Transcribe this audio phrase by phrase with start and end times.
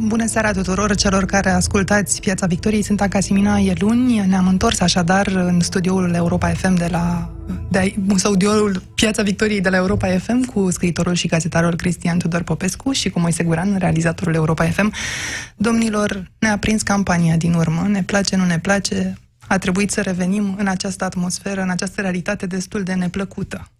[0.00, 2.82] Bună seara tuturor celor care ascultați Piața Victoriei.
[2.82, 4.26] Sunt Acasimina, e luni.
[4.26, 7.30] Ne-am întors așadar în studioul Europa FM de la...
[7.70, 12.92] De, studioul Piața Victoriei de la Europa FM cu scriitorul și gazetarul Cristian Tudor Popescu
[12.92, 14.92] și cu Moise Guran, realizatorul Europa FM.
[15.56, 17.86] Domnilor, ne-a prins campania din urmă.
[17.88, 19.18] Ne place, nu ne place.
[19.46, 23.70] A trebuit să revenim în această atmosferă, în această realitate destul de neplăcută.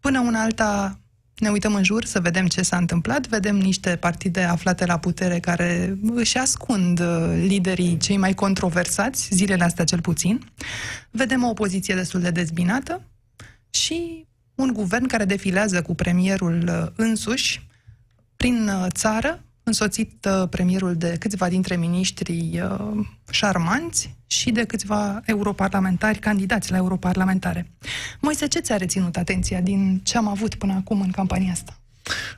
[0.00, 0.98] Până una alta,
[1.42, 5.40] ne uităm în jur să vedem ce s-a întâmplat, vedem niște partide aflate la putere
[5.40, 10.40] care își ascund uh, liderii cei mai controversați, zilele astea cel puțin.
[11.10, 13.02] Vedem o opoziție destul de dezbinată
[13.70, 17.68] și un guvern care defilează cu premierul uh, însuși
[18.36, 22.62] prin uh, țară, însoțit premierul de câțiva dintre miniștrii
[23.30, 27.70] șarmanți și de câțiva europarlamentari, candidați la europarlamentare.
[28.20, 31.76] Moise, ce ți-a reținut atenția din ce am avut până acum în campania asta?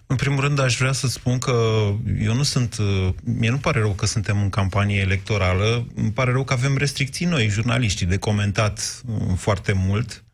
[0.06, 1.52] În primul rând, aș vrea să spun că
[2.20, 2.76] eu nu sunt...
[3.24, 7.27] Mie nu pare rău că suntem în campanie electorală, îmi pare rău că avem restricții
[7.27, 10.24] noi, jurnaliștii, de comentat uh, foarte mult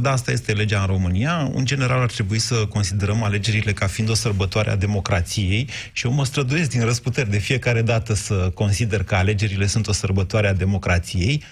[0.00, 1.50] da, asta este legea în România.
[1.54, 6.12] În general ar trebui să considerăm alegerile ca fiind o sărbătoare a democrației și eu
[6.12, 10.54] mă străduiesc din răsputeri de fiecare dată să consider că alegerile sunt o sărbătoare a
[10.54, 11.42] democrației.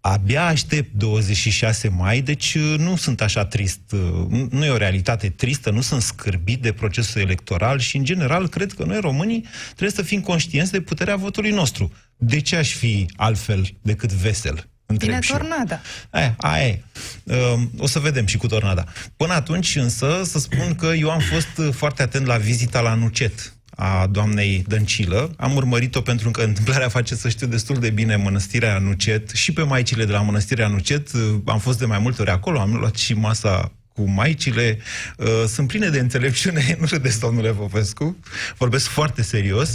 [0.00, 3.80] Abia aștept 26 mai, deci uh, nu sunt așa trist.
[3.92, 8.48] Uh, nu e o realitate tristă, nu sunt scârbit de procesul electoral și, în general,
[8.48, 11.92] cred că noi, românii, trebuie să fim conștienți de puterea votului nostru.
[12.16, 14.71] De ce aș fi altfel decât vesel?
[14.98, 15.80] Vine tornada.
[16.10, 16.82] Aia, aia e.
[17.24, 18.84] Ehm, o să vedem și cu tornada.
[19.16, 23.54] Până atunci, însă, să spun că eu am fost foarte atent la vizita la Nucet
[23.76, 25.34] a doamnei Dăncilă.
[25.36, 29.62] Am urmărit-o pentru că întâmplarea face să știu destul de bine mănăstirea Nucet și pe
[29.62, 31.08] maicile de la mănăstirea Nucet.
[31.44, 34.78] Am fost de mai multe ori acolo, am luat și masa cu maicile,
[35.16, 38.16] uh, sunt pline de înțelepciune, nu râdeți, domnule Popescu,
[38.56, 39.74] vorbesc foarte serios.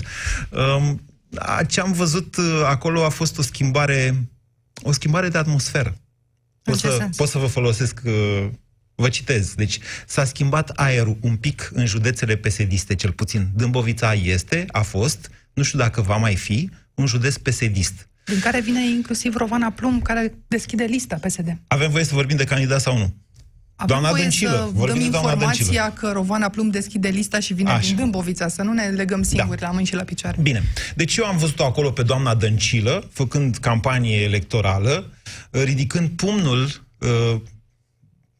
[0.49, 0.91] Uh,
[1.67, 4.27] ce am văzut uh, acolo a fost o schimbare
[4.81, 5.97] o schimbare de atmosferă.
[6.63, 8.47] Pot să, pot să vă folosesc, uh,
[8.95, 9.53] vă citez.
[9.53, 13.49] Deci s-a schimbat aerul un pic în județele pesediste, cel puțin.
[13.55, 18.07] Dâmbovița este, a fost, nu știu dacă va mai fi, un județ pesedist.
[18.25, 21.57] Din care vine inclusiv Rovana Plum, care deschide lista PSD.
[21.67, 23.13] Avem voie să vorbim de candidat sau nu?
[23.79, 24.71] Avem doamna voie Dăncilă.
[24.77, 25.93] să dăm informația Dăncilă.
[25.95, 27.87] că Rovana Plum deschide lista și vine Așa.
[27.87, 29.65] din Dâmbovița, să nu ne legăm singuri da.
[29.65, 30.37] la mâini și la picioare.
[30.41, 30.63] Bine.
[30.95, 35.13] Deci eu am văzut-o acolo pe doamna Dăncilă, făcând campanie electorală,
[35.51, 37.35] ridicând pumnul, uh,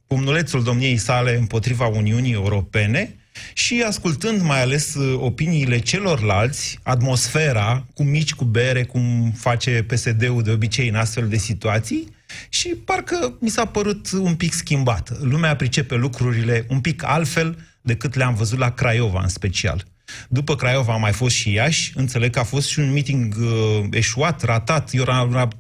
[0.07, 3.15] pumnulețul domniei sale împotriva Uniunii Europene
[3.53, 10.43] și ascultând mai ales uh, opiniile celorlalți, atmosfera, cu mici, cu bere, cum face PSD-ul
[10.43, 12.15] de obicei în astfel de situații,
[12.49, 15.17] și parcă mi s-a părut un pic schimbată.
[15.21, 19.85] Lumea pricepe lucrurile un pic altfel decât le-am văzut la Craiova în special.
[20.29, 23.85] După Craiova a mai fost și Iași, înțeleg că a fost și un meeting uh,
[23.91, 25.03] eșuat, ratat, eu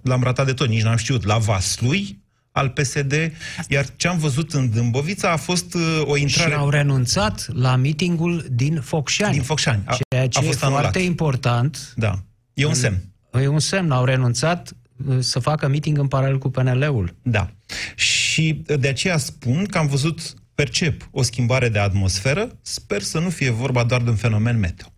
[0.01, 3.31] l-am ratat de tot, nici n-am știut, la Vaslui, al PSD,
[3.67, 6.49] iar ce am văzut în Dâmbovița a fost uh, o intrare...
[6.49, 9.33] Și au renunțat la meetingul din Focșani.
[9.33, 9.83] Din Focșani.
[9.85, 10.81] A, ceea ce a fost e anulat.
[10.81, 11.93] foarte important.
[11.95, 12.19] Da.
[12.53, 13.03] E un semn.
[13.41, 13.91] E un semn.
[13.91, 14.73] Au renunțat
[15.19, 17.15] să facă meeting în paralel cu PNL-ul.
[17.21, 17.49] Da.
[17.95, 22.57] Și de aceea spun că am văzut, percep, o schimbare de atmosferă.
[22.61, 24.91] Sper să nu fie vorba doar de un fenomen meteo.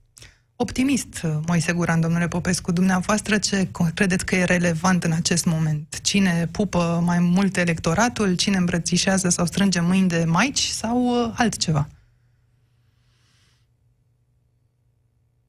[0.55, 5.99] Optimist, Moise Guran, domnule Popescu, dumneavoastră ce credeți că e relevant în acest moment?
[6.01, 11.87] Cine pupă mai mult electoratul, cine îmbrățișează sau strânge mâini de maici sau uh, altceva?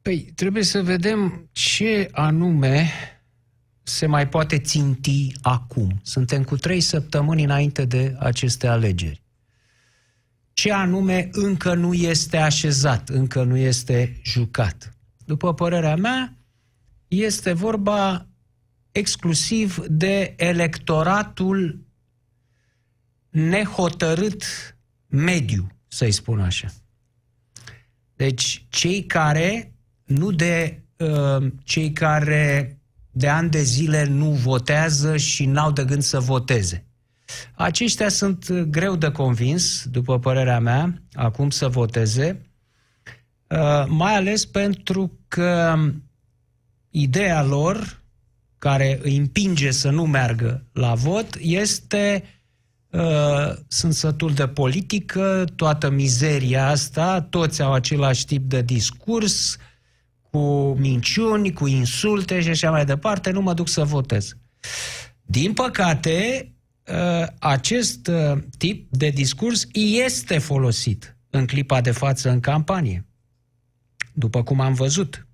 [0.02, 2.90] Păi, trebuie să vedem ce anume
[3.82, 6.00] se mai poate ținti acum.
[6.02, 9.22] Suntem cu trei săptămâni înainte de aceste alegeri.
[10.52, 14.96] Ce anume încă nu este așezat, încă nu este jucat.
[15.24, 16.36] După părerea mea,
[17.08, 18.26] este vorba
[18.92, 21.86] exclusiv de electoratul
[23.30, 24.44] nehotărât
[25.06, 26.68] mediu, să-i spun așa.
[28.16, 29.74] Deci, cei care,
[30.04, 32.79] nu de uh, cei care
[33.10, 36.84] de ani de zile nu votează și n-au de gând să voteze.
[37.54, 42.50] Aceștia sunt greu de convins, după părerea mea, acum să voteze,
[43.46, 45.76] uh, mai ales pentru că
[46.90, 48.02] ideea lor,
[48.58, 52.24] care îi împinge să nu meargă la vot, este
[52.90, 59.56] uh, sunt sătul de politică, toată mizeria asta, toți au același tip de discurs,
[60.30, 64.36] cu minciuni, cu insulte și așa mai departe, nu mă duc să votez.
[65.22, 66.50] Din păcate,
[66.88, 73.04] ă, acest ă, tip de discurs este folosit în clipa de față în campanie.
[74.12, 75.26] după cum am văzut.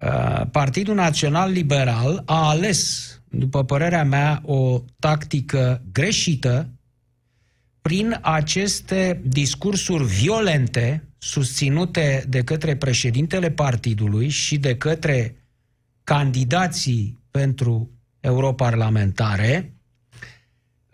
[0.00, 6.70] Uh, Partidul Național Liberal a ales, după părerea mea, o tactică greșită
[7.82, 15.36] prin aceste discursuri violente susținute de către președintele partidului și de către
[16.04, 17.90] candidații pentru
[18.20, 19.74] europarlamentare,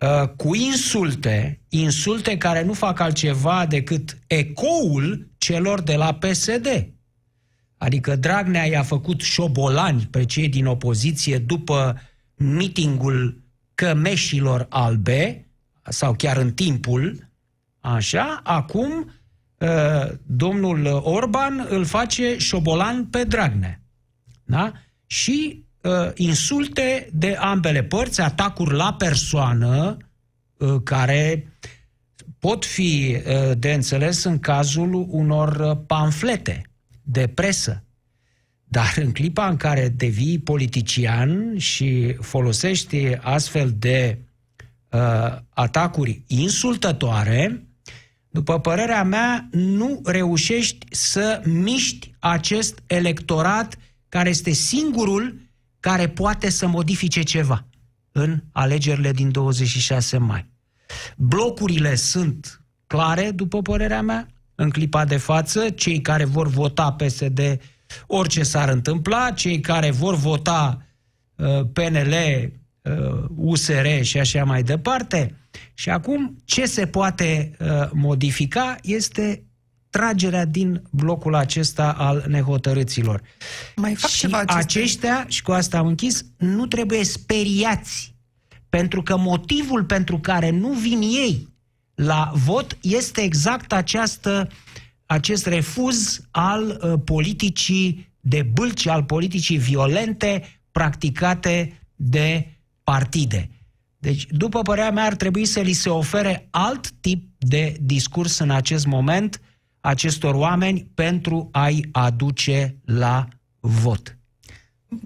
[0.01, 6.93] uh, cu insulte, insulte care nu fac altceva decât ecoul celor de la PSD.
[7.77, 12.01] Adică Dragnea i-a făcut șobolani pe cei din opoziție după
[12.35, 13.43] mitingul
[13.75, 15.47] cămeșilor albe,
[15.83, 17.31] sau chiar în timpul,
[17.81, 19.13] așa, acum uh,
[20.27, 23.81] domnul Orban îl face șobolan pe Dragnea.
[24.45, 24.73] Da?
[25.07, 29.97] Și uh, insulte de ambele părți, atacuri la persoană,
[30.57, 31.53] uh, care
[32.39, 36.63] pot fi uh, de înțeles în cazul unor uh, pamflete
[37.03, 37.85] de presă.
[38.65, 44.19] Dar în clipa în care devii politician și folosești astfel de
[44.91, 47.67] uh, atacuri insultătoare,
[48.33, 53.77] după părerea mea, nu reușești să miști acest electorat
[54.09, 55.41] care este singurul
[55.81, 57.67] care poate să modifice ceva
[58.13, 60.47] în alegerile din 26 mai.
[61.17, 67.61] Blocurile sunt clare, după părerea mea, în clipa de față, cei care vor vota PSD,
[68.07, 70.87] orice s-ar întâmpla, cei care vor vota
[71.37, 72.49] uh, PNL, uh,
[73.37, 75.37] USR și așa mai departe.
[75.75, 79.45] Și acum, ce se poate uh, modifica este
[79.91, 83.23] tragerea din blocul acesta al nehotărâților.
[83.77, 84.59] Mai fac și ceva aceste...
[84.59, 88.15] aceștia, și cu asta am închis, nu trebuie speriați.
[88.69, 91.49] Pentru că motivul pentru care nu vin ei
[91.95, 94.49] la vot este exact această,
[95.07, 102.47] acest refuz al uh, politicii de bâlci, al politicii violente practicate de
[102.85, 103.51] partide.
[103.99, 108.51] Deci, după părerea mea, ar trebui să li se ofere alt tip de discurs în
[108.51, 109.41] acest moment
[109.81, 113.29] acestor oameni pentru a-i aduce la
[113.61, 114.17] vot.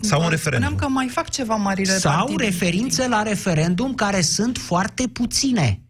[0.00, 0.69] Sau un referendum.
[0.69, 2.44] Spuneam că mai fac ceva marile Sau partide.
[2.44, 5.81] referințe la referendum care sunt foarte puține.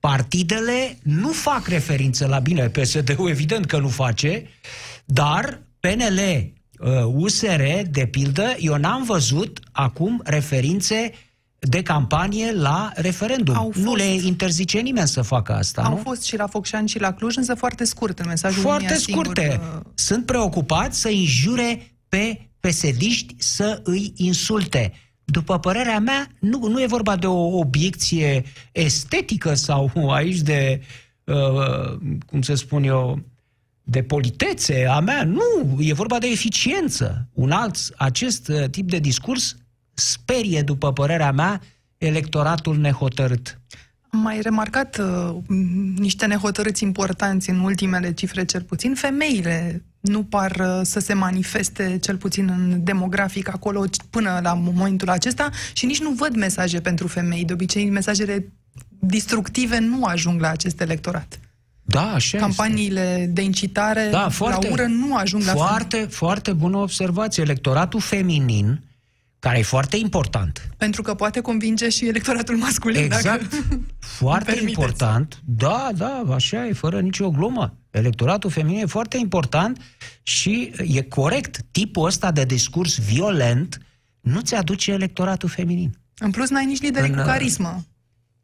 [0.00, 4.48] Partidele nu fac referințe la bine, PSD-ul evident că nu face,
[5.04, 6.52] dar PNL,
[7.14, 11.12] USR, de pildă, eu n-am văzut acum referințe
[11.58, 13.54] de campanie la referendum.
[13.56, 13.96] Au Nu fost.
[13.96, 16.00] le interzice nimeni să facă asta, Au nu?
[16.02, 19.24] fost și la Focșani și la Cluj, însă foarte scurt în mesajul Foarte unuia singur,
[19.24, 19.60] scurte.
[19.76, 24.92] uh, Sunt preocupați să înjure pe pesediști să îi insulte.
[25.24, 28.42] După părerea mea, nu, nu e vorba de o obiecție
[28.72, 30.80] estetică sau aici de,
[31.24, 31.96] uh,
[32.26, 33.18] cum să spun eu,
[33.88, 35.24] de politețe a mea.
[35.24, 37.28] Nu, e vorba de eficiență.
[37.32, 39.56] Un alt, acest uh, tip de discurs
[39.94, 41.60] sperie, după părerea mea,
[41.98, 43.60] electoratul nehotărât.
[44.10, 45.54] Am mai remarcat uh, m,
[45.98, 48.94] niște nehotărâți importanți în ultimele cifre, cel puțin.
[48.94, 55.08] Femeile nu par uh, să se manifeste, cel puțin în demografic, acolo până la momentul
[55.08, 57.44] acesta și nici nu văd mesaje pentru femei.
[57.44, 58.52] De obicei, mesajele
[58.98, 61.40] distructive nu ajung la acest electorat.
[61.88, 62.38] Da, așa este.
[62.38, 65.66] Campaniile de incitare Da, foarte, la ură nu ajung la femei.
[65.66, 67.42] foarte, foarte bună observație.
[67.42, 68.80] Electoratul feminin,
[69.38, 70.68] care e foarte important.
[70.76, 73.02] Pentru că poate convinge și electoratul masculin.
[73.02, 73.50] Exact.
[73.50, 73.84] Dacă...
[73.98, 74.80] Foarte permiteți.
[74.80, 75.40] important.
[75.44, 77.76] Da, da, așa e, fără nicio glumă.
[77.90, 79.78] Electoratul feminin e foarte important
[80.22, 81.60] și e corect.
[81.70, 83.80] Tipul ăsta de discurs violent
[84.20, 85.98] nu ți aduce electoratul feminin.
[86.18, 87.84] În plus, n-ai nici lideri În, cu uh, carismă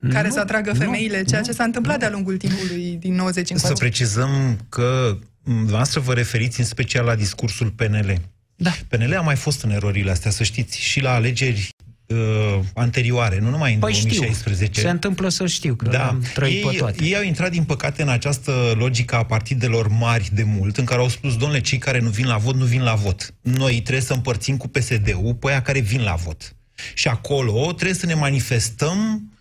[0.08, 3.14] care nu, să atragă nu, femeile, ceea nu, ce s-a întâmplat de-a lungul timpului din
[3.14, 3.74] 90 Să încoace.
[3.78, 8.20] precizăm că dumneavoastră vă referiți în special la discursul PNL.
[8.56, 8.70] Da.
[8.88, 11.68] PNL a mai fost în erorile astea, să știți, și la alegeri
[12.06, 14.80] uh, anterioare, nu numai în Păi știu, 2016.
[14.80, 17.04] se întâmplă să știu, că Da, am trăit pe ei, toate.
[17.04, 21.00] ei au intrat, din păcate, în această logică a partidelor mari de mult, în care
[21.00, 23.34] au spus, domnule, cei care nu vin la vot, nu vin la vot.
[23.40, 26.56] Noi trebuie să împărțim cu PSD-ul pe aia care vin la vot.
[26.94, 29.31] Și acolo trebuie să ne manifestăm uh,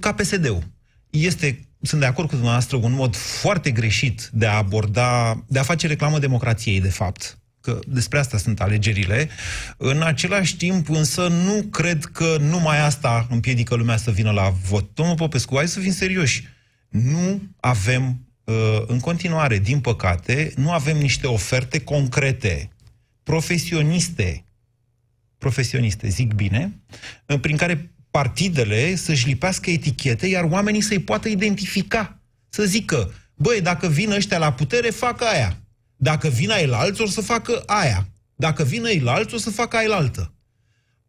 [0.00, 0.62] ca PSD-ul.
[1.10, 5.62] Este, sunt de acord cu dumneavoastră, un mod foarte greșit de a aborda, de a
[5.62, 9.28] face reclamă democrației, de fapt că despre asta sunt alegerile.
[9.76, 14.94] În același timp, însă, nu cred că numai asta împiedică lumea să vină la vot.
[14.94, 16.48] Domnul Popescu, hai să fim serioși.
[16.88, 22.70] Nu avem, uh, în continuare, din păcate, nu avem niște oferte concrete,
[23.22, 24.44] profesioniste,
[25.38, 26.80] profesioniste, zic bine,
[27.26, 32.20] uh, prin care partidele să-și lipească etichete, iar oamenii să-i poată identifica.
[32.48, 35.56] Să zică, băi, dacă vin ăștia la putere, fac aia.
[35.96, 38.08] Dacă vin ai alți, o să facă aia.
[38.36, 40.32] Dacă vin ai alți, o să facă aia altă.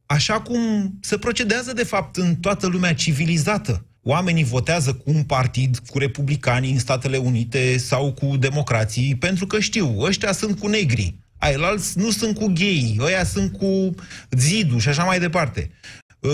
[0.05, 3.85] Așa cum se procedează, de fapt, în toată lumea civilizată.
[4.01, 9.59] Oamenii votează cu un partid, cu republicanii în Statele Unite sau cu democrații, pentru că
[9.59, 13.95] știu, ăștia sunt cu negri, alți nu sunt cu gay, ăia sunt cu
[14.31, 15.71] zidul și așa mai departe.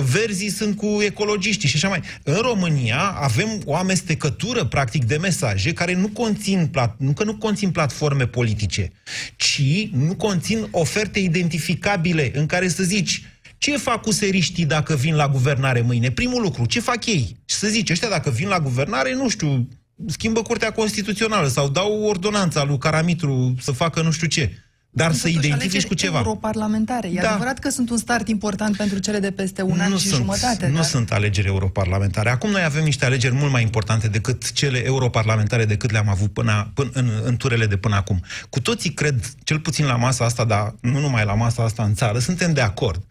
[0.02, 2.02] Verzii sunt cu ecologiștii și așa mai.
[2.24, 7.36] În România avem o amestecătură, practic, de mesaje care nu conțin, plat, nu că nu
[7.36, 8.92] conțin platforme politice,
[9.36, 13.22] ci nu conțin oferte identificabile în care să zici
[13.58, 16.12] ce fac cu seriștii dacă vin la guvernare mâine?
[16.12, 17.38] Primul lucru, ce fac ei?
[17.46, 19.68] Și să zice, ăștia dacă vin la guvernare, nu știu,
[20.08, 24.52] schimbă Curtea Constituțională sau dau ordonanța lui Caramitru să facă nu știu ce
[24.96, 26.18] dar să identifici cu ceva.
[26.18, 27.08] europarlamentare.
[27.08, 27.30] E da.
[27.30, 30.20] adevărat că sunt un start important pentru cele de peste un nu an și sunt,
[30.20, 30.68] jumătate.
[30.68, 30.84] Nu dar...
[30.84, 32.30] sunt alegeri europarlamentare.
[32.30, 36.72] Acum noi avem niște alegeri mult mai importante decât cele europarlamentare decât le-am avut până,
[36.74, 38.24] până în, în turele de până acum.
[38.50, 41.94] Cu toții cred, cel puțin la masa asta, dar nu numai la masa asta în
[41.94, 43.04] țară, suntem de acord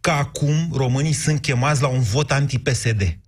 [0.00, 3.18] că acum românii sunt chemați la un vot anti-PSD.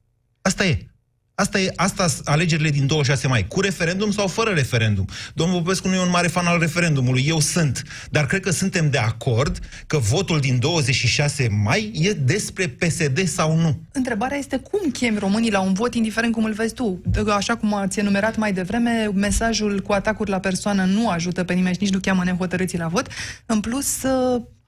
[0.42, 0.91] Asta e.
[1.34, 5.08] Asta e asta alegerile din 26 mai, cu referendum sau fără referendum.
[5.34, 7.82] Domnul Popescu nu e un mare fan al referendumului, eu sunt.
[8.10, 13.56] Dar cred că suntem de acord că votul din 26 mai e despre PSD sau
[13.56, 13.80] nu.
[13.92, 17.02] Întrebarea este cum chemi românii la un vot, indiferent cum îl vezi tu.
[17.28, 21.74] Așa cum ați enumerat mai devreme, mesajul cu atacuri la persoană nu ajută pe nimeni
[21.74, 23.06] și nici nu cheamă nehotărâții la vot.
[23.46, 24.04] În plus,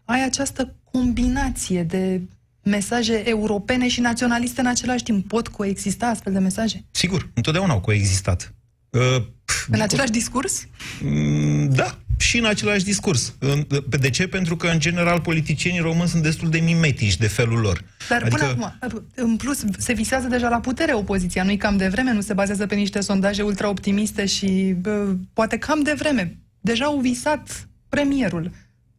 [0.04, 2.21] ai această combinație de
[2.64, 5.28] mesaje europene și naționaliste în același timp.
[5.28, 6.85] Pot coexista astfel de mesaje?
[6.90, 8.54] Sigur, întotdeauna au coexistat.
[8.90, 9.23] Uh,
[9.71, 10.66] în același discurs?
[11.02, 13.35] Mm, da, și în același discurs.
[13.99, 14.26] De ce?
[14.26, 17.85] Pentru că, în general, politicienii români sunt destul de mimetici de felul lor.
[18.09, 18.37] Dar adică...
[18.37, 21.42] până acum, în plus, se visează deja la putere opoziția.
[21.42, 25.83] Nu-i cam de vreme, nu se bazează pe niște sondaje ultra-optimiste și bă, poate cam
[25.83, 26.38] de vreme.
[26.61, 28.50] Deja au visat premierul.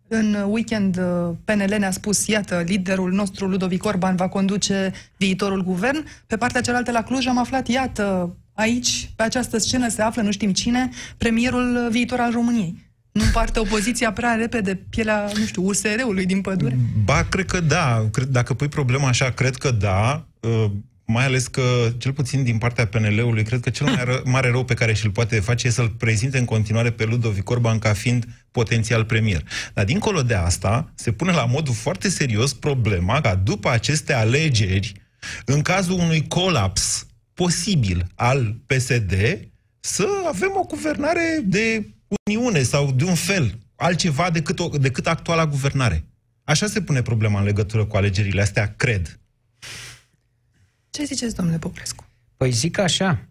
[0.07, 6.05] În weekend, uh, PNL ne-a spus, iată, liderul nostru, Ludovic Orban, va conduce viitorul guvern.
[6.27, 10.31] Pe partea cealaltă, la Cluj, am aflat, iată, aici, pe această scenă se află, nu
[10.31, 12.83] știm cine, premierul viitor al României.
[13.11, 16.77] Nu împarte opoziția prea repede pielea, nu știu, USR-ului din pădure?
[17.03, 18.09] Ba, cred că da.
[18.29, 20.25] Dacă pui problema așa, cred că da.
[21.07, 21.61] Uh, mai ales că,
[21.97, 25.11] cel puțin din partea PNL-ului, cred că cel mai ră, mare rău pe care și-l
[25.11, 29.43] poate face e să-l prezinte în continuare pe Ludovic Orban ca fiind potențial premier.
[29.73, 34.93] Dar dincolo de asta, se pune la modul foarte serios problema ca după aceste alegeri,
[35.45, 39.13] în cazul unui colaps posibil al PSD,
[39.79, 41.87] să avem o guvernare de
[42.25, 46.05] uniune sau de un fel, altceva decât, o, decât actuala guvernare.
[46.43, 49.19] Așa se pune problema în legătură cu alegerile astea, cred.
[50.95, 52.05] Ce ziceți, domnule Popescu?
[52.37, 53.27] Păi zic așa,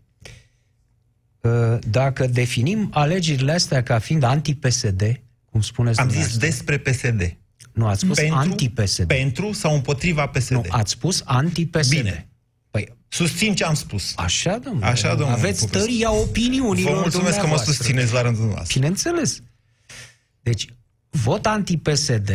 [1.81, 7.37] dacă definim alegerile astea ca fiind anti-PSD, cum spuneți Am zis despre PSD.
[7.73, 9.07] Nu, ați spus pentru, anti-PSD.
[9.07, 10.51] Pentru sau împotriva PSD?
[10.51, 11.91] Nu, ați spus anti-PSD.
[11.91, 12.29] Bine.
[12.71, 14.13] Păi, Susțin ce am spus.
[14.17, 14.87] Așa, domnule.
[14.87, 18.79] Așa, domnule Aveți tăria opiniunilor Vă mulțumesc că mă susțineți la rândul nostru.
[18.79, 19.43] Bineînțeles.
[20.41, 20.67] Deci,
[21.11, 22.31] vot anti-PSD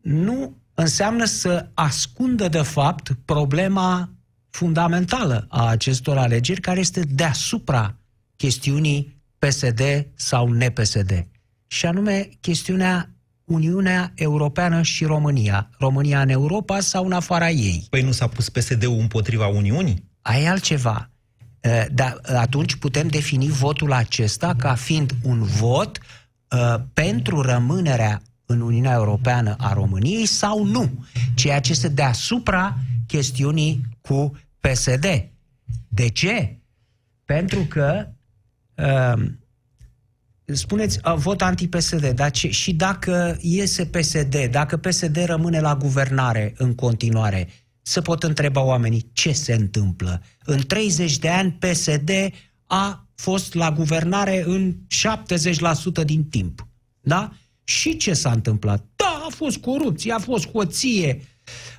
[0.00, 4.10] nu înseamnă să ascundă, de fapt, problema
[4.50, 7.96] fundamentală a acestor alegeri, care este deasupra
[8.36, 11.26] chestiunii PSD sau ne-PSD.
[11.66, 13.08] Și anume chestiunea
[13.44, 15.70] Uniunea Europeană și România.
[15.78, 17.86] România în Europa sau în afara ei.
[17.90, 20.08] Păi nu s-a pus PSD-ul împotriva Uniunii?
[20.22, 21.10] Aia e altceva.
[21.92, 25.98] Dar atunci putem defini votul acesta ca fiind un vot
[26.50, 33.80] uh, pentru rămânerea în Uniunea Europeană a României sau nu, ceea ce este deasupra chestiunii
[34.00, 35.28] cu PSD.
[35.88, 36.58] De ce?
[37.24, 38.08] Pentru că
[38.74, 39.24] uh,
[40.44, 46.54] spuneți uh, vot anti-PSD, dar ce, și dacă iese PSD, dacă PSD rămâne la guvernare
[46.56, 47.48] în continuare,
[47.82, 50.22] se pot întreba oamenii ce se întâmplă.
[50.44, 52.10] În 30 de ani PSD
[52.66, 54.76] a fost la guvernare în
[56.02, 56.66] 70% din timp.
[57.00, 57.32] Da?
[57.64, 58.84] Și ce s-a întâmplat?
[58.96, 61.22] Da, a fost corupție, a fost hoție,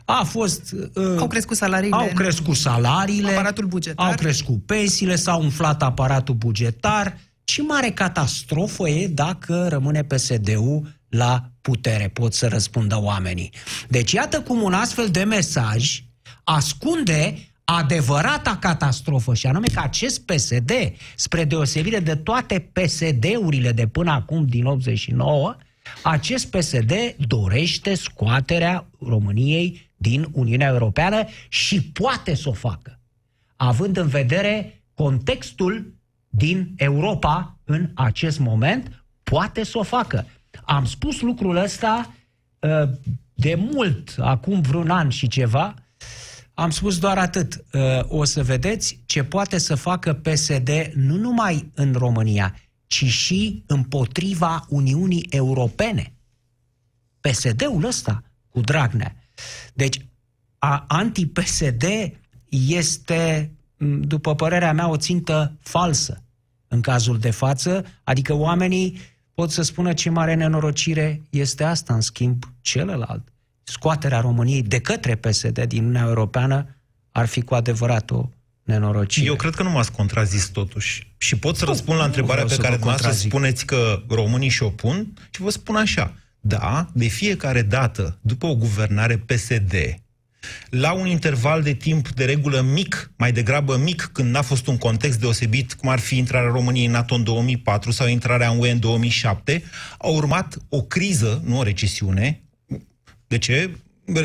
[0.05, 0.75] a fost...
[0.93, 1.95] Uh, au crescut salariile.
[1.95, 3.31] Au crescut salariile.
[3.31, 4.07] Aparatul bugetar.
[4.07, 7.17] Au crescut pensiile, s-a umflat aparatul bugetar.
[7.43, 13.51] Ce mare catastrofă e dacă rămâne PSD-ul la putere, pot să răspundă oamenii.
[13.87, 16.03] Deci iată cum un astfel de mesaj
[16.43, 20.71] ascunde adevărata catastrofă și anume că acest PSD,
[21.15, 25.55] spre deosebire de toate PSD-urile de până acum din 89,
[26.03, 26.93] acest PSD
[27.27, 32.99] dorește scoaterea României din Uniunea Europeană și poate să o facă,
[33.55, 35.93] având în vedere contextul
[36.29, 40.25] din Europa în acest moment poate să o facă.
[40.65, 42.13] Am spus lucrul ăsta
[42.59, 42.89] uh,
[43.33, 45.73] de mult, acum vreun an și ceva,
[46.53, 47.65] am spus doar atât.
[47.73, 52.55] Uh, o să vedeți ce poate să facă PSD nu numai în România,
[52.87, 56.13] ci și împotriva Uniunii Europene.
[57.21, 59.15] PSD-ul ăsta cu Dragnea.
[59.73, 60.05] Deci,
[60.87, 61.83] anti-PSD
[62.49, 63.51] este,
[63.99, 66.23] după părerea mea, o țintă falsă
[66.67, 68.97] în cazul de față, adică oamenii
[69.33, 73.27] pot să spună ce mare nenorocire este asta, în schimb, celălalt.
[73.63, 76.75] Scoaterea României de către PSD din Uniunea Europeană
[77.11, 78.29] ar fi cu adevărat o
[78.65, 79.25] nenorocire.
[79.25, 81.13] Eu cred că nu m-ați contrazis totuși.
[81.17, 85.13] Și pot să nu, răspund la întrebarea pe care dumneavoastră spuneți că românii și opun
[85.29, 86.13] și vă spun așa.
[86.39, 89.73] Da, de fiecare dată, după o guvernare PSD,
[90.69, 94.77] la un interval de timp de regulă mic, mai degrabă mic, când n-a fost un
[94.77, 98.71] context deosebit, cum ar fi intrarea României în NATO în 2004 sau intrarea în UE
[98.71, 99.63] în 2007,
[99.97, 102.43] a urmat o criză, nu o recesiune.
[103.27, 103.69] De ce?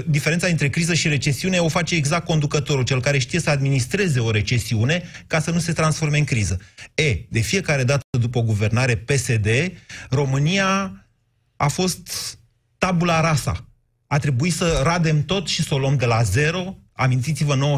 [0.06, 4.30] Diferența între criză și recesiune o face exact conducătorul, cel care știe să administreze o
[4.30, 6.60] recesiune ca să nu se transforme în criză.
[6.94, 9.46] E, de fiecare dată după o guvernare PSD,
[10.10, 11.04] România
[11.56, 12.38] a fost
[12.78, 13.68] tabula rasa.
[14.06, 16.76] A trebuit să radem tot și să o luăm de la zero.
[16.92, 17.76] Amintiți-vă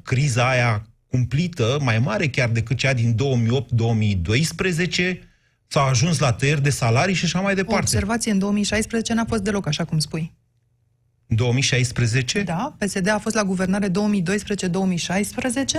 [0.00, 3.16] 97-99, criza aia cumplită, mai mare chiar decât cea din 2008-2012,
[5.66, 7.74] s-a ajuns la tăieri de salarii și așa mai departe.
[7.74, 10.32] O observație, în 2016 n-a fost deloc așa cum spui.
[11.34, 12.42] 2016?
[12.42, 13.92] Da, PSD a fost la guvernare 2012-2016,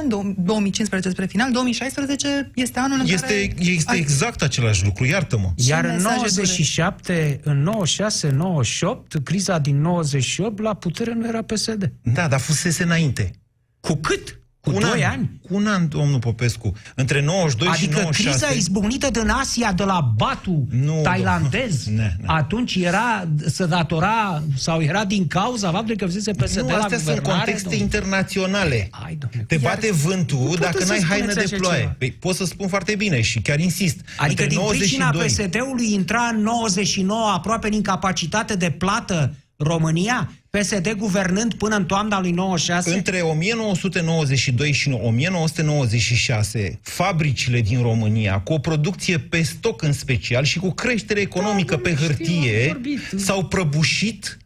[0.01, 3.53] în 2015 spre final, 2016 este anul în este, care...
[3.57, 3.99] Este ai...
[3.99, 5.51] exact același lucru, iartă-mă.
[5.55, 11.91] Iar în 97, în 96, 98, criza din 98, la putere nu era PSD.
[12.01, 13.31] Da, dar fusese înainte.
[13.79, 14.39] Cu cât?
[14.65, 15.29] Cu un 2 ani?
[15.47, 16.73] Cu un an, domnul Popescu.
[16.95, 18.29] Între 92 adică și 96...
[18.29, 22.25] Adică criza izbucnită din Asia, de la Batu, nu, tailandez, ne, ne.
[22.25, 26.97] atunci era, se datora, sau era din cauza faptului că fusese PSD nu, la astea
[26.97, 27.83] sunt contexte domnule.
[27.83, 28.87] internaționale.
[28.91, 29.45] Hai, domnule.
[29.47, 31.95] Te bate Iar vântul dacă n-ai haină de ploaie.
[31.97, 33.99] Păi, pot să spun foarte bine și chiar insist.
[34.17, 34.77] Adică Între din 92...
[34.77, 40.31] pricina PSD-ului intra în 99 aproape în incapacitate de plată România?
[40.49, 42.95] PSD guvernând până în toamna lui 96?
[42.95, 50.59] Între 1992 și 1996, fabricile din România, cu o producție pe stoc în special și
[50.59, 52.81] cu creștere economică da, pe hârtie,
[53.15, 54.37] s-au prăbușit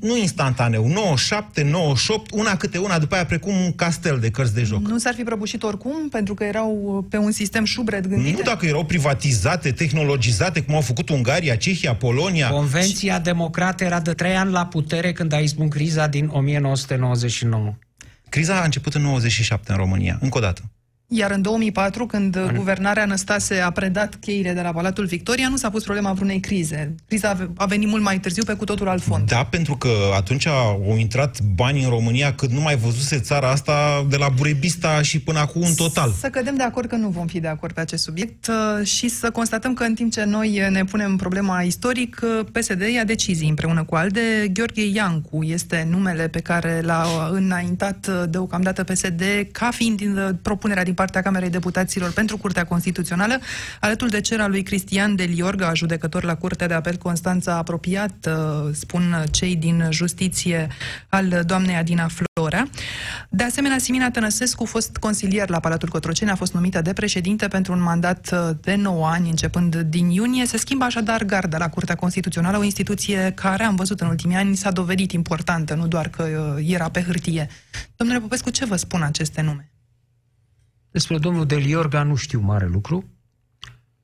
[0.00, 4.62] nu instantaneu, 97, 98, una câte una, după aia precum un castel de cărți de
[4.62, 4.80] joc.
[4.80, 8.36] Nu s-ar fi prăbușit oricum, pentru că erau pe un sistem șubred gândite?
[8.36, 12.48] Nu dacă erau privatizate, tehnologizate, cum au făcut Ungaria, Cehia, Polonia.
[12.48, 13.20] Convenția și...
[13.20, 17.74] democrată era de trei ani la putere când a izbun criza din 1999.
[18.28, 20.62] Criza a început în 97 în România, încă o dată.
[21.08, 22.54] Iar în 2004, când An...
[22.56, 26.94] guvernarea Năstase a predat cheile de la Palatul Victoria, nu s-a pus problema vreunei crize.
[27.06, 29.28] Criza a venit mult mai târziu pe cu totul alt fond.
[29.28, 34.06] Da, pentru că atunci au intrat bani în România cât nu mai văzuse țara asta
[34.08, 36.10] de la Burebista și până acum în total.
[36.10, 39.08] Să cădem de acord că nu vom fi de acord pe acest subiect uh, și
[39.08, 43.48] să constatăm că în timp ce noi ne punem problema istoric, uh, PSD ia decizii
[43.48, 44.48] împreună cu ALDE.
[44.52, 50.84] Gheorghe Iancu este numele pe care l-a înaintat uh, deocamdată PSD ca fiind din propunerea
[50.84, 53.38] din partea Camerei Deputaților pentru Curtea Constituțională,
[53.80, 58.70] alături de cer lui Cristian de Liorga, judecător la Curtea de Apel Constanța apropiat, uh,
[58.72, 60.68] spun cei din justiție,
[61.08, 62.68] al doamnei Adina Florea.
[63.28, 67.72] De asemenea, Simina Tănăsescu, fost consilier la Palatul Cotroceni, a fost numită de președinte pentru
[67.72, 70.46] un mandat uh, de 9 ani, începând din iunie.
[70.46, 74.56] Se schimbă așadar garda la Curtea Constituțională, o instituție care, am văzut în ultimii ani,
[74.56, 77.48] s-a dovedit importantă, nu doar că uh, era pe hârtie.
[77.96, 79.73] Domnule Popescu, ce vă spun aceste nume?
[80.94, 83.04] Despre domnul Deliorga nu știu mare lucru.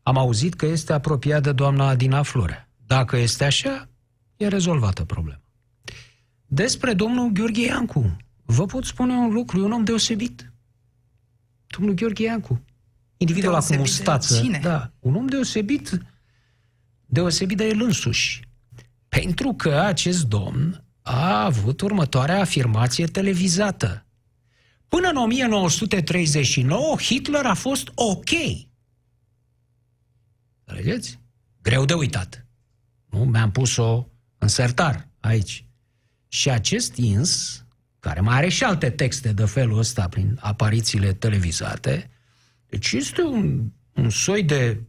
[0.02, 2.68] Am auzit că este apropiat de doamna Adina Flore.
[2.86, 3.88] Dacă este așa,
[4.36, 5.40] e rezolvată problema.
[6.46, 10.52] Despre domnul Gheorghe Iancu, vă pot spune un lucru, e un om deosebit.
[11.66, 12.64] Domnul Gheorghe Iancu,
[13.16, 14.40] individul ăla cu mustață.
[14.40, 14.60] Cine?
[14.62, 16.02] Da, un om deosebit,
[17.06, 18.48] deosebit de el însuși.
[19.08, 24.04] Pentru că acest domn a avut următoarea afirmație televizată.
[24.90, 28.30] Până în 1939, Hitler a fost ok.
[30.64, 31.20] Înțelegeți?
[31.62, 32.46] Greu de uitat.
[33.06, 33.24] Nu?
[33.24, 35.64] Mi-am pus-o în sertar aici.
[36.28, 37.64] Și acest ins,
[38.00, 42.10] care mai are și alte texte de felul ăsta prin aparițiile televizate,
[42.66, 44.80] deci este un, un soi de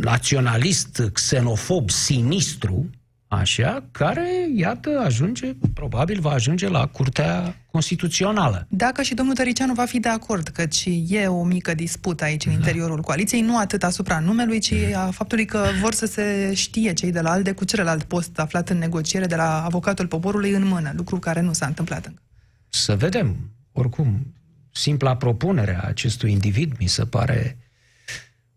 [0.00, 2.90] naționalist, xenofob, sinistru,
[3.38, 8.66] Așa, care, iată, ajunge, probabil va ajunge la Curtea Constituțională.
[8.68, 10.64] Dacă și domnul Tăricianu va fi de acord, că
[11.08, 12.58] e o mică dispută aici în da.
[12.58, 17.12] interiorul coaliției, nu atât asupra numelui, ci a faptului că vor să se știe cei
[17.12, 20.92] de la ALDE cu celălalt post aflat în negociere de la avocatul poporului în mână,
[20.96, 22.22] lucru care nu s-a întâmplat încă.
[22.68, 23.36] Să vedem.
[23.72, 24.34] Oricum,
[24.72, 27.58] simpla propunere a acestui individ mi se pare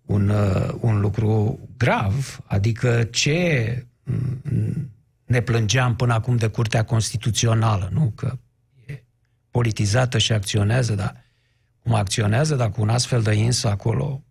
[0.07, 3.85] un, uh, un lucru grav, adică ce
[5.25, 8.13] ne plângeam până acum de Curtea Constituțională, nu?
[8.15, 8.37] Că
[8.85, 9.03] e
[9.51, 11.25] politizată și acționează, dar
[11.79, 14.21] cum acționează, dar cu un astfel de ins acolo...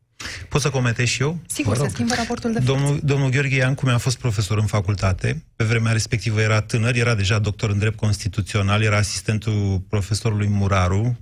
[0.49, 1.39] Pot să comentez și eu?
[1.47, 5.45] Sigur, se schimbă raportul de domnul, domnul Gheorghe Iancu mi-a fost profesor în facultate.
[5.57, 11.19] Pe vremea respectivă era tânăr, era deja doctor în drept constituțional, era asistentul profesorului Muraru,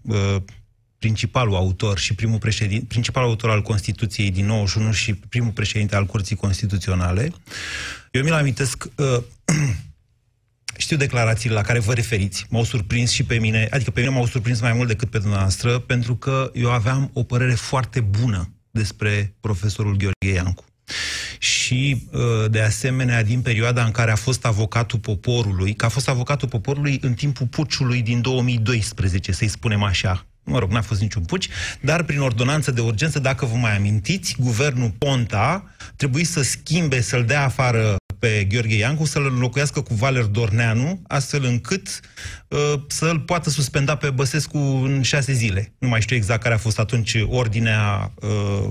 [1.04, 6.06] principalul autor și primul președinte, principalul autor al Constituției din 91 și primul președinte al
[6.06, 7.32] Curții Constituționale.
[8.10, 9.22] Eu mi-l amintesc, uh,
[10.84, 14.26] știu declarațiile la care vă referiți, m-au surprins și pe mine, adică pe mine m-au
[14.26, 19.34] surprins mai mult decât pe dumneavoastră, pentru că eu aveam o părere foarte bună despre
[19.40, 20.64] profesorul Gheorghe Iancu.
[21.38, 26.08] Și, uh, de asemenea, din perioada în care a fost avocatul poporului, că a fost
[26.08, 31.24] avocatul poporului în timpul puciului din 2012, să-i spunem așa, mă rog, n-a fost niciun
[31.24, 31.48] puci,
[31.80, 37.24] dar prin ordonanță de urgență, dacă vă mai amintiți, guvernul Ponta trebuie să schimbe, să-l
[37.24, 42.00] dea afară pe Gheorghe Iancu, să-l înlocuiască cu Valer Dorneanu, astfel încât
[42.48, 45.72] uh, să-l poată suspenda pe Băsescu în șase zile.
[45.78, 48.70] Nu mai știu exact care a fost atunci ordinea uh,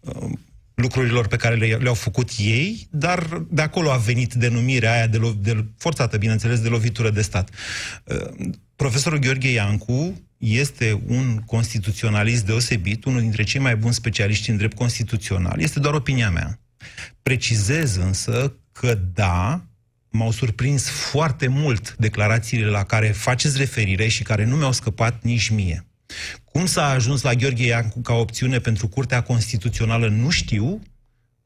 [0.00, 0.30] uh,
[0.74, 5.18] lucrurilor pe care le, le-au făcut ei, dar de acolo a venit denumirea aia de,
[5.18, 7.50] lo- de forțată, bineînțeles, de lovitură de stat.
[8.04, 14.56] Uh, profesorul Gheorghe Iancu este un constituționalist deosebit, unul dintre cei mai buni specialiști în
[14.56, 15.60] drept constituțional.
[15.60, 16.60] Este doar opinia mea.
[17.22, 19.64] Precizez însă că da,
[20.10, 25.48] m-au surprins foarte mult declarațiile la care faceți referire și care nu mi-au scăpat nici
[25.48, 25.86] mie.
[26.44, 30.82] Cum s-a ajuns la Gheorghe Iancu ca opțiune pentru Curtea Constituțională nu știu,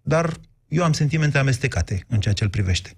[0.03, 0.37] dar
[0.69, 2.97] eu am sentimente amestecate în ceea ce îl privește.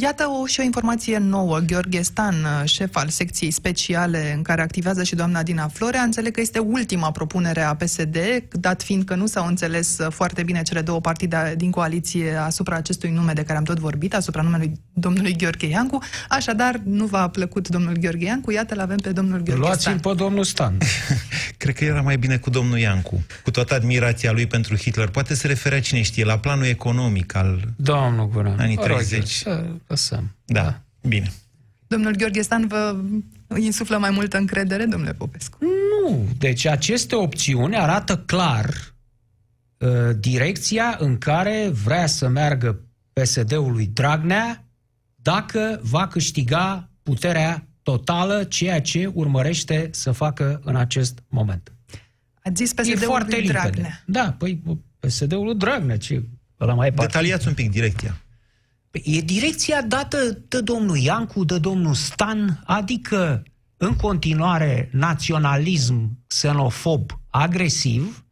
[0.00, 1.58] Iată o, și o informație nouă.
[1.58, 2.34] Gheorghe Stan,
[2.64, 7.10] șef al secției speciale în care activează și doamna Dina Florea, înțeleg că este ultima
[7.10, 8.16] propunere a PSD,
[8.50, 13.10] dat fiind că nu s-au înțeles foarte bine cele două partide din coaliție asupra acestui
[13.10, 15.98] nume de care am tot vorbit, asupra numelui domnului Gheorghe Iancu.
[16.28, 20.12] Așadar, nu v-a plăcut domnul Gheorghe Iancu, iată l avem pe domnul Gheorghe Luați-l pe
[20.16, 20.78] domnul Stan.
[21.56, 25.08] Cred că era mai bine cu domnul Iancu, cu toată admirația lui pentru Hitler.
[25.08, 28.58] Poate se referea, cine știe, la planul economic al Domnul Guran.
[28.58, 29.42] anii 30.
[29.44, 29.56] Rog,
[29.88, 30.36] lăsăm.
[30.44, 31.32] Da, da, bine.
[31.86, 32.96] Domnul Gheorghe Stan vă
[33.56, 35.58] insuflă mai multă încredere, domnule Popescu?
[35.60, 36.26] Nu.
[36.38, 38.94] Deci aceste opțiuni arată clar
[39.78, 42.80] uh, direcția în care vrea să meargă
[43.12, 44.64] PSD-ul lui Dragnea
[45.14, 51.72] dacă va câștiga puterea totală, ceea ce urmărește să facă în acest moment.
[52.42, 54.02] A zis PSD-ul lui Dragnea.
[54.06, 54.62] Da, păi
[54.98, 56.22] PSD-ul lui Dragnea, ce
[56.60, 58.20] ăla mai Detaliați un pic direcția.
[58.90, 63.42] Păi, e direcția dată de domnul Iancu, de domnul Stan, adică
[63.76, 68.24] în continuare naționalism xenofob agresiv,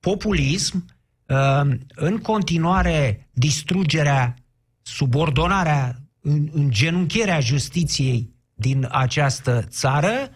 [0.00, 0.84] populism,
[1.26, 4.34] uh, în continuare distrugerea,
[4.82, 5.96] subordonarea,
[6.52, 10.30] îngenunchierea justiției din această țară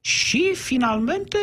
[0.00, 1.38] și, finalmente,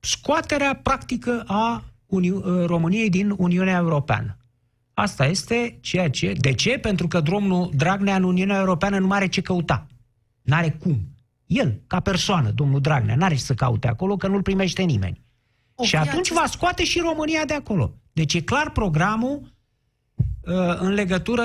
[0.00, 4.36] scoaterea practică a Uni- uh, României din Uniunea Europeană.
[4.94, 6.32] Asta este ceea ce...
[6.32, 6.78] De ce?
[6.78, 9.86] Pentru că domnul Dragnea în Uniunea Europeană nu are ce căuta.
[10.42, 11.08] N-are cum.
[11.46, 15.22] El, ca persoană, domnul Dragnea, n-are ce să caute acolo, că nu-l primește nimeni.
[15.74, 17.94] O, și atunci va scoate și România de acolo.
[18.12, 19.40] Deci e clar programul
[20.40, 21.44] uh, în legătură,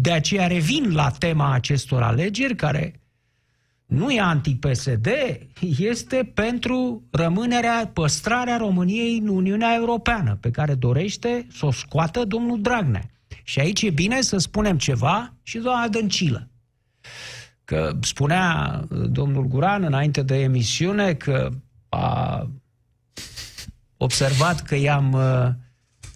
[0.00, 3.00] de aceea revin la tema acestor alegeri, care
[3.94, 5.08] nu e anti-PSD,
[5.78, 12.60] este pentru rămânerea, păstrarea României în Uniunea Europeană, pe care dorește să o scoată domnul
[12.60, 13.10] Dragnea.
[13.42, 16.48] Și aici e bine să spunem ceva și doamna Dăncilă.
[17.64, 18.80] Că spunea
[19.10, 21.50] domnul Guran înainte de emisiune că
[21.88, 22.48] a
[23.96, 25.48] observat că i-am uh,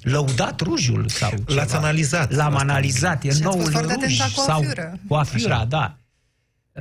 [0.02, 1.54] lăudat rujul sau ceva.
[1.54, 2.32] L-ați analizat.
[2.32, 4.64] L-am analizat, e noul ruj sau
[5.08, 5.98] coafura, da.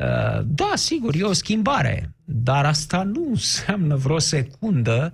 [0.02, 5.14] Uh, da, sigur, e o schimbare, dar asta nu înseamnă vreo secundă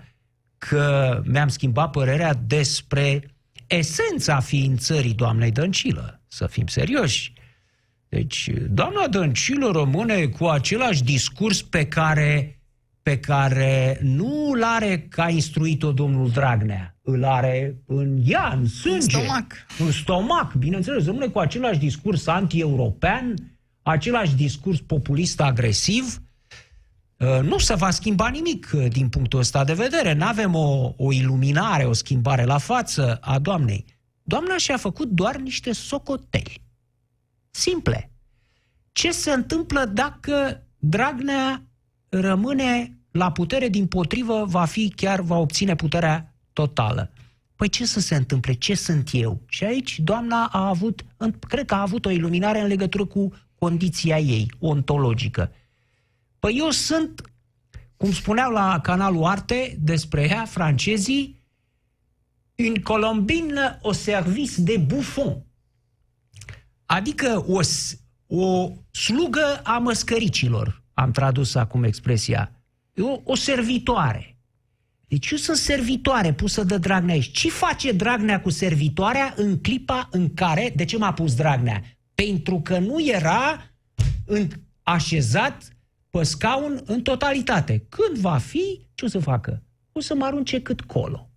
[0.58, 3.36] că mi-am schimbat părerea despre
[3.68, 6.22] esența ființării doamnei Dăncilă.
[6.28, 7.34] Să fim serioși.
[8.10, 12.60] Deci, doamna Dăncilă rămâne cu același discurs pe care,
[13.04, 16.96] pe care nu l-are ca instruit-o domnul Dragnea.
[17.02, 18.96] îl are în ea, în sânge.
[18.96, 19.54] În stomac.
[19.80, 21.06] În stomac, bineînțeles.
[21.06, 23.36] Rămâne cu același discurs anti-european,
[23.84, 26.22] același discurs populist-agresiv.
[27.18, 30.14] Uh, nu se va schimba nimic uh, din punctul ăsta de vedere.
[30.14, 33.86] Nu avem o, o iluminare, o schimbare la față a doamnei.
[34.24, 36.62] Doamna și-a făcut doar niște socoteli.
[37.52, 38.12] Simple.
[38.92, 41.64] Ce se întâmplă dacă Dragnea
[42.10, 47.12] rămâne la putere, din potrivă, va fi chiar, va obține puterea totală.
[47.56, 48.54] Păi ce să se întâmple?
[48.54, 49.42] Ce sunt eu?
[49.48, 51.06] Și aici doamna a avut,
[51.48, 55.52] cred că a avut o iluminare în legătură cu condiția ei ontologică.
[56.40, 57.22] Păi eu sunt,
[57.98, 61.42] cum spuneau la canalul Arte despre ea, francezii,
[62.56, 65.46] une colombine au service de buffon.
[66.86, 67.60] Adică o,
[68.28, 72.52] o slugă a măscăricilor, am tradus acum expresia.
[72.98, 74.38] O, o servitoare.
[75.08, 77.32] Deci eu sunt servitoare pusă de Dragnea aici.
[77.32, 80.74] Ce face Dragnea cu servitoarea în clipa în care...
[80.76, 81.84] De ce m-a pus Dragnea?
[82.16, 83.70] Pentru că nu era
[84.26, 84.48] în,
[84.84, 85.64] așezat
[86.10, 87.86] pe scaun în totalitate.
[87.90, 89.64] Când va fi, ce o să facă?
[89.92, 91.30] O să mă arunce cât colo.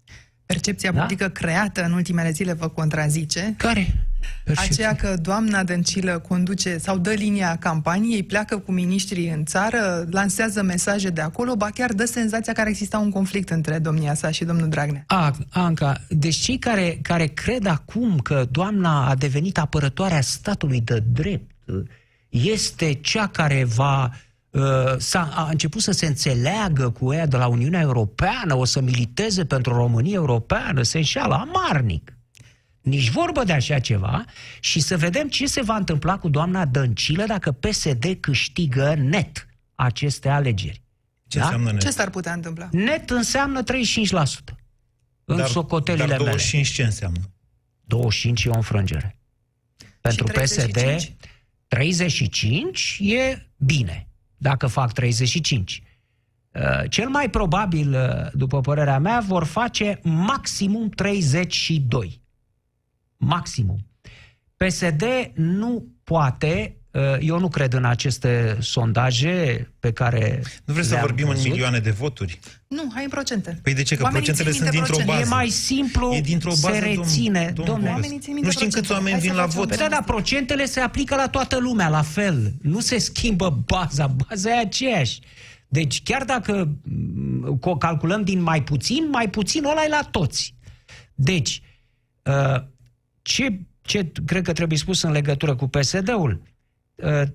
[0.46, 0.98] Percepția da?
[0.98, 3.54] politică creată în ultimele zile vă contrazice.
[3.56, 4.05] Care?
[4.44, 4.86] Percepție.
[4.86, 10.62] Aceea că doamna Dăncilă conduce sau dă linia campaniei, pleacă cu miniștrii în țară, lansează
[10.62, 14.30] mesaje de acolo, ba chiar dă senzația că ar exista un conflict între domnia sa
[14.30, 15.04] și domnul Dragnea.
[15.06, 21.02] A, Anca, deci cei care, care cred acum că doamna a devenit apărătoarea statului de
[21.12, 21.50] drept,
[22.28, 24.10] este cea care va
[24.56, 28.80] Uh, s-a, a început să se înțeleagă cu ea de la Uniunea Europeană, o să
[28.80, 32.15] militeze pentru România Europeană, se înșeală amarnic.
[32.86, 34.24] Nici vorbă de așa ceva
[34.60, 40.28] și să vedem ce se va întâmpla cu doamna Dăncilă dacă PSD câștigă net aceste
[40.28, 40.82] alegeri.
[41.28, 41.44] Ce da?
[41.44, 41.80] înseamnă net?
[41.80, 42.68] Ce s-ar putea întâmpla?
[42.72, 43.66] Net înseamnă 35%.
[45.24, 46.74] În dar, socotelile dar 25 mele.
[46.74, 47.30] ce înseamnă?
[47.84, 49.18] 25 e o înfrângere.
[50.00, 51.02] Pentru 35?
[51.02, 51.16] PSD,
[51.68, 55.82] 35 e bine dacă fac 35.
[56.50, 62.24] Uh, cel mai probabil, uh, după părerea mea, vor face maximum 32.
[63.16, 63.78] Maximum.
[64.56, 70.98] PSD nu poate, uh, eu nu cred în aceste sondaje pe care Nu vreți să
[71.00, 71.44] vorbim văzut.
[71.44, 72.38] în milioane de voturi?
[72.68, 73.58] Nu, hai în procente.
[73.62, 73.96] Păi de ce?
[73.96, 75.20] Că oamenii procentele sunt dintr-o bază.
[75.20, 77.50] E mai simplu, e dintr-o bază, se reține.
[77.54, 79.68] Domn, domn, domn, nu știm câți oameni vin la vot.
[79.68, 82.54] Păi da, da, procentele se aplică la toată lumea, la fel.
[82.62, 85.20] Nu se schimbă baza, baza e aceeași.
[85.68, 90.54] Deci chiar dacă mm, calculăm din mai puțin, mai puțin ăla e la toți.
[91.14, 91.62] Deci,
[92.22, 92.62] uh,
[93.26, 96.42] ce, ce cred că trebuie spus în legătură cu PSD-ul?
[97.02, 97.26] 32%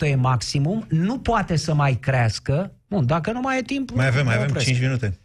[0.00, 2.72] e maximum, nu poate să mai crească.
[2.88, 3.90] Bun, dacă nu mai e timp...
[3.90, 5.18] Mai avem, mai avem 5 minute.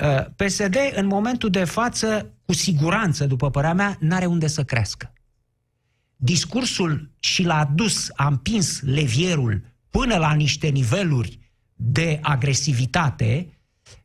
[0.00, 5.12] Uh, PSD, în momentul de față, cu siguranță, după părerea mea, n-are unde să crească.
[6.16, 11.38] Discursul și l-a dus, a împins levierul până la niște niveluri
[11.74, 13.58] de agresivitate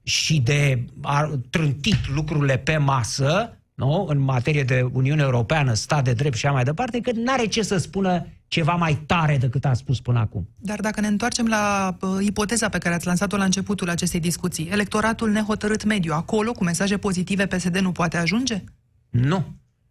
[0.04, 4.06] și de a trântit lucrurile pe masă, nu?
[4.10, 7.62] în materie de Uniune Europeană, stat de drept și așa mai departe, că n-are ce
[7.62, 10.50] să spună ceva mai tare decât a spus până acum.
[10.58, 14.68] Dar dacă ne întoarcem la uh, ipoteza pe care ați lansat-o la începutul acestei discuții,
[14.72, 18.64] electoratul nehotărât mediu, acolo, cu mesaje pozitive, PSD nu poate ajunge?
[19.10, 19.46] Nu.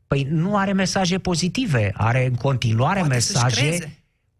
[0.06, 3.92] Păi nu are mesaje pozitive, are în continuare poate mesaje...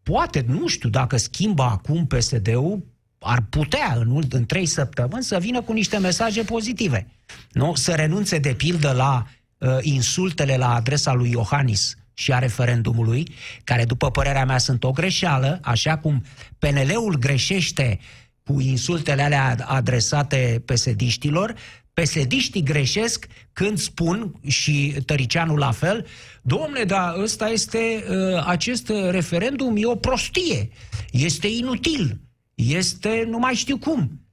[0.02, 2.84] Poate, nu știu, dacă schimbă acum PSD-ul,
[3.18, 7.06] ar putea în, în trei săptămâni să vină cu niște mesaje pozitive.
[7.52, 7.74] Nu?
[7.74, 9.38] Să renunțe de pildă la uh,
[9.80, 13.32] insultele la adresa lui Iohannis și a referendumului,
[13.64, 16.24] care după părerea mea sunt o greșeală, așa cum
[16.58, 17.98] PNL-ul greșește
[18.44, 21.54] cu insultele alea adresate pesediștilor,
[21.92, 26.06] pesediștii greșesc când spun, și Tăricianul la fel,
[26.42, 30.68] domnule, dar ăsta este, uh, acest referendum e o prostie,
[31.10, 32.20] este inutil,
[32.54, 34.27] este nu mai știu cum.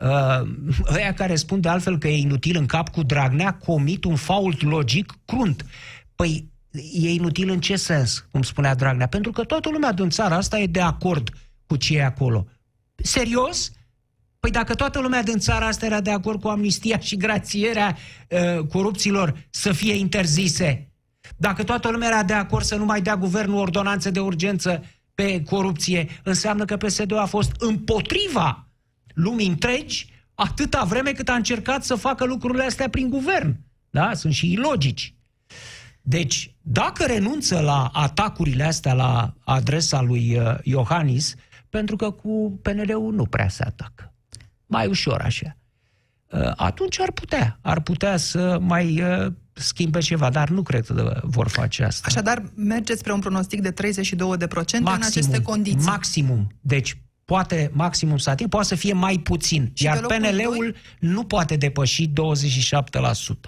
[0.00, 0.48] Uh,
[0.94, 4.62] ăia care spun de altfel că e inutil în cap cu Dragnea comit un fault
[4.62, 5.66] logic crunt.
[6.14, 6.50] Păi
[6.92, 9.06] e inutil în ce sens, cum spunea Dragnea?
[9.06, 11.30] Pentru că toată lumea din țara asta e de acord
[11.66, 12.46] cu ce e acolo.
[12.94, 13.72] Serios?
[14.40, 17.96] Păi dacă toată lumea din țara asta era de acord cu amnistia și grațierea
[18.28, 20.92] uh, corupților să fie interzise,
[21.36, 24.84] dacă toată lumea era de acord să nu mai dea guvernul ordonanțe de urgență
[25.14, 28.69] pe corupție, înseamnă că PSD a fost împotriva
[29.14, 33.60] lumii întregi atâta vreme cât a încercat să facă lucrurile astea prin guvern.
[33.90, 34.14] Da?
[34.14, 35.14] Sunt și ilogici.
[36.02, 41.34] Deci, dacă renunță la atacurile astea la adresa lui uh, Iohannis,
[41.68, 44.12] pentru că cu PNL-ul nu prea se atacă.
[44.66, 45.56] Mai ușor așa.
[46.30, 51.20] uh, atunci ar putea, ar putea să mai uh, schimbe ceva, dar nu cred că
[51.22, 52.06] vor face asta.
[52.06, 53.76] Așadar, mergeți spre un pronostic de 32%
[54.50, 55.88] maximum, în aceste condiții.
[55.88, 56.46] Maximum.
[56.60, 59.70] Deci, poate maximum să ating, poate să fie mai puțin.
[59.74, 62.12] Și iar PNL-ul nu poate depăși 27%.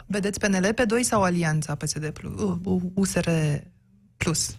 [0.06, 2.58] Vedeți PNL pe 2 sau Alianța PSD plus,
[2.94, 3.28] USR
[4.16, 4.56] plus?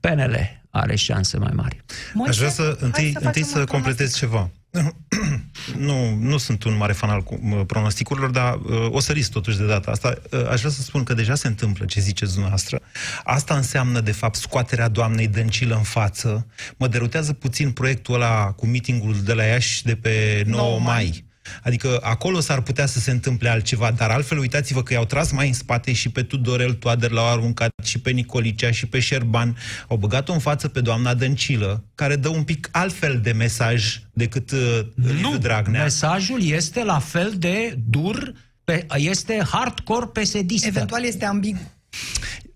[0.00, 0.36] PNL
[0.70, 1.84] are șanse mai mari.
[2.14, 4.50] Moise, Aș vrea să întâi să, întâi să completez ceva.
[5.78, 7.24] nu, nu sunt un mare fan al
[7.66, 10.14] pronosticurilor, dar uh, o să risc totuși de data asta.
[10.30, 12.80] Uh, aș vrea să spun că deja se întâmplă ce ziceți dumneavoastră.
[13.24, 16.46] Asta înseamnă, de fapt, scoaterea doamnei Dăncilă în față.
[16.76, 20.94] Mă derutează puțin proiectul ăla cu mitingul de la Iași de pe 9, 9 mai.
[20.94, 21.24] mai
[21.62, 25.46] Adică acolo s-ar putea să se întâmple altceva, dar altfel uitați-vă că i-au tras mai
[25.46, 29.56] în spate și pe Tudorel Toader l-au aruncat și pe Nicolicea și pe Șerban.
[29.88, 34.50] Au băgat-o în față pe doamna Dăncilă, care dă un pic altfel de mesaj decât
[34.50, 34.80] uh,
[35.20, 35.82] nu, Dragnea.
[35.82, 38.32] mesajul este la fel de dur,
[38.64, 41.72] pe, este hardcore psd Eventual este ambigu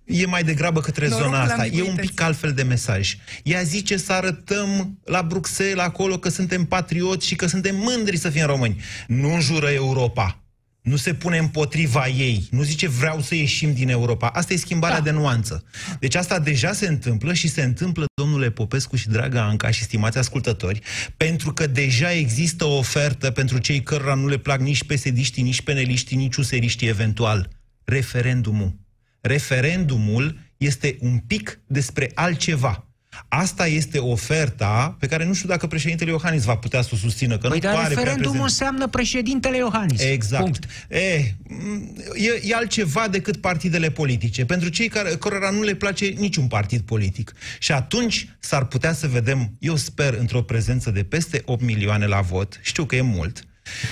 [0.08, 1.66] e mai degrabă către Norocul zona asta.
[1.66, 3.16] E un pic altfel de mesaj.
[3.42, 8.30] Ea zice să arătăm la Bruxelles acolo că suntem patrioți și că suntem mândri să
[8.30, 8.80] fim români.
[9.06, 10.42] Nu înjură Europa.
[10.80, 12.48] Nu se pune împotriva ei.
[12.50, 14.28] Nu zice vreau să ieșim din Europa.
[14.28, 15.02] Asta e schimbarea da.
[15.02, 15.64] de nuanță.
[16.00, 20.18] Deci asta deja se întâmplă și se întâmplă, domnule Popescu și draga Anca și stimați
[20.18, 20.80] ascultători,
[21.16, 25.62] pentru că deja există o ofertă pentru cei cărora nu le plac nici pesediștii, nici
[25.62, 27.48] peneliștii, nici useriștii eventual.
[27.84, 28.86] Referendumul
[29.28, 32.82] referendumul este un pic despre altceva.
[33.28, 37.38] Asta este oferta pe care nu știu dacă președintele Iohannis va putea să o susțină.
[37.38, 40.00] Că păi, nu dar pare referendumul înseamnă președintele Iohannis.
[40.00, 40.42] Exact.
[40.42, 40.64] Punct.
[40.88, 44.44] E, e, e altceva decât partidele politice.
[44.44, 47.32] Pentru cei care, cărora nu le place niciun partid politic.
[47.58, 52.20] Și atunci s-ar putea să vedem, eu sper, într-o prezență de peste 8 milioane la
[52.20, 53.44] vot, știu că e mult,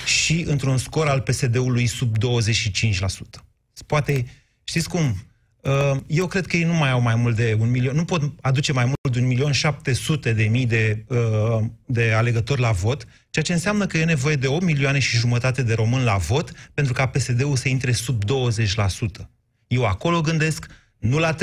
[0.05, 2.21] și într-un scor al PSD-ului sub 25%.
[3.85, 4.25] Poate
[4.67, 5.15] Știți cum?
[5.67, 8.21] Uh, eu cred că ei nu mai au mai mult de un milion, nu pot
[8.41, 12.71] aduce mai mult de un milion șapte sute de mii de, uh, de alegători la
[12.71, 16.15] vot, ceea ce înseamnă că e nevoie de 8 milioane și jumătate de români la
[16.15, 18.27] vot pentru ca PSD-ul să intre sub 20%.
[19.67, 20.65] Eu acolo gândesc,
[20.97, 21.37] nu la 30%,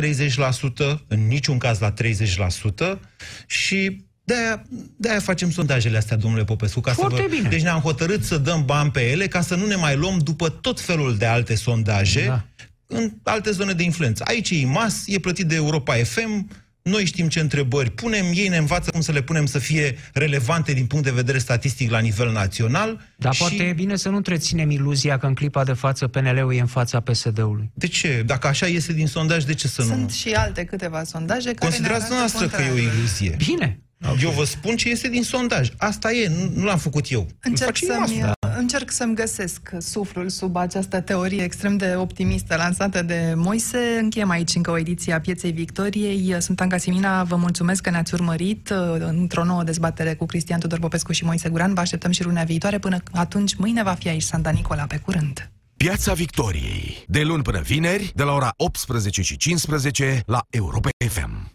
[1.08, 2.98] în niciun caz la 30%
[3.46, 4.62] și de-aia,
[4.96, 6.80] de-aia facem sondajele astea, domnule Popescu.
[6.80, 7.34] Ca Foarte să vă...
[7.34, 7.48] bine.
[7.48, 10.48] Deci ne-am hotărât să dăm bani pe ele ca să nu ne mai luăm după
[10.48, 12.44] tot felul de alte sondaje da
[12.86, 14.22] în alte zone de influență.
[14.26, 16.48] Aici e IMAS, e plătit de Europa FM,
[16.84, 20.72] noi știm ce întrebări punem, ei ne învață cum să le punem să fie relevante
[20.72, 23.00] din punct de vedere statistic la nivel național.
[23.16, 23.40] Dar și...
[23.40, 26.66] poate e bine să nu întreținem iluzia că în clipa de față PNL-ul e în
[26.66, 27.70] fața PSD-ului.
[27.74, 28.22] De ce?
[28.26, 29.96] Dacă așa iese din sondaj, de ce să Sunt nu?
[29.96, 33.36] Sunt și alte câteva sondaje care Considerați noastră că e o iluzie.
[33.36, 33.78] Bine.
[34.02, 34.18] Okay.
[34.22, 35.68] Eu vă spun ce este din sondaj.
[35.76, 37.28] Asta e, nu, nu l-am făcut eu.
[37.40, 38.43] Încerc să-mi, da.
[38.56, 43.98] Încerc să-mi găsesc suflul sub această teorie extrem de optimistă lansată de Moise.
[44.00, 46.36] Încheiem aici încă o ediție a Pieței Victoriei.
[46.38, 50.78] Sunt Anca Simina, vă mulțumesc că ne-ați urmărit uh, într-o nouă dezbatere cu Cristian Tudor
[50.78, 51.74] Popescu și Moise Guran.
[51.74, 52.78] Vă așteptăm și lunea viitoare.
[52.78, 54.82] Până atunci, mâine va fi aici Santa Nicola.
[54.82, 55.50] Pe curând!
[55.76, 57.04] Piața Victoriei.
[57.08, 61.52] De luni până vineri, de la ora 18 și 15 la Europa FM.